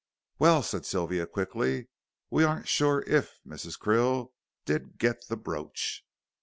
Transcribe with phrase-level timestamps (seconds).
[0.39, 1.87] "Well," said Sylvia, quickly,
[2.31, 3.77] "we aren't sure if Mrs.
[3.79, 4.31] Krill
[4.65, 6.03] did get the brooch."